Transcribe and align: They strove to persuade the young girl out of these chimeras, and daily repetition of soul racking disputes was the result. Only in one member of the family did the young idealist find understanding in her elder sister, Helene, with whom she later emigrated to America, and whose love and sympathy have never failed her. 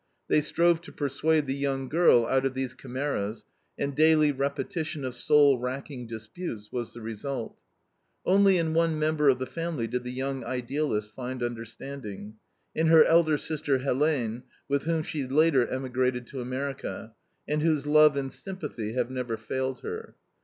They 0.29 0.41
strove 0.41 0.81
to 0.81 0.91
persuade 0.91 1.45
the 1.45 1.53
young 1.53 1.87
girl 1.87 2.25
out 2.25 2.43
of 2.43 2.55
these 2.55 2.73
chimeras, 2.73 3.45
and 3.77 3.95
daily 3.95 4.31
repetition 4.31 5.05
of 5.05 5.13
soul 5.13 5.59
racking 5.59 6.07
disputes 6.07 6.71
was 6.71 6.93
the 6.93 7.01
result. 7.01 7.61
Only 8.25 8.57
in 8.57 8.73
one 8.73 8.97
member 8.97 9.29
of 9.29 9.37
the 9.37 9.45
family 9.45 9.85
did 9.85 10.03
the 10.03 10.09
young 10.11 10.43
idealist 10.43 11.11
find 11.13 11.43
understanding 11.43 12.37
in 12.73 12.87
her 12.87 13.05
elder 13.05 13.37
sister, 13.37 13.77
Helene, 13.77 14.41
with 14.67 14.85
whom 14.85 15.03
she 15.03 15.27
later 15.27 15.67
emigrated 15.67 16.25
to 16.29 16.41
America, 16.41 17.13
and 17.47 17.61
whose 17.61 17.85
love 17.85 18.17
and 18.17 18.33
sympathy 18.33 18.93
have 18.93 19.11
never 19.11 19.37
failed 19.37 19.81
her. 19.81 20.15